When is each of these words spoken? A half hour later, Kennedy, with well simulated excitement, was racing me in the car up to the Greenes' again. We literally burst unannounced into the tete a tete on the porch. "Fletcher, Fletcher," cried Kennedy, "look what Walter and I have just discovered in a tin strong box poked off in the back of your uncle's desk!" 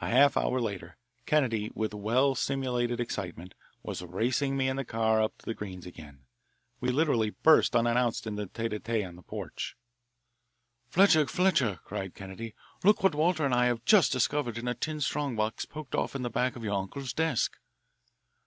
A 0.00 0.08
half 0.08 0.38
hour 0.38 0.58
later, 0.58 0.96
Kennedy, 1.26 1.70
with 1.74 1.92
well 1.92 2.34
simulated 2.34 2.98
excitement, 2.98 3.52
was 3.82 4.00
racing 4.00 4.56
me 4.56 4.70
in 4.70 4.76
the 4.76 4.86
car 4.86 5.20
up 5.20 5.36
to 5.36 5.44
the 5.44 5.52
Greenes' 5.52 5.84
again. 5.84 6.24
We 6.80 6.88
literally 6.88 7.28
burst 7.42 7.76
unannounced 7.76 8.26
into 8.26 8.44
the 8.46 8.48
tete 8.48 8.72
a 8.72 8.78
tete 8.80 9.04
on 9.04 9.16
the 9.16 9.22
porch. 9.22 9.76
"Fletcher, 10.88 11.26
Fletcher," 11.26 11.80
cried 11.84 12.14
Kennedy, 12.14 12.54
"look 12.84 13.02
what 13.02 13.14
Walter 13.14 13.44
and 13.44 13.52
I 13.52 13.66
have 13.66 13.84
just 13.84 14.10
discovered 14.12 14.56
in 14.56 14.66
a 14.66 14.72
tin 14.72 15.02
strong 15.02 15.36
box 15.36 15.66
poked 15.66 15.94
off 15.94 16.16
in 16.16 16.22
the 16.22 16.30
back 16.30 16.56
of 16.56 16.64
your 16.64 16.72
uncle's 16.76 17.12
desk!" 17.12 17.58